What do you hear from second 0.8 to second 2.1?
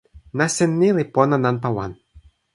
li pona nanpa wan.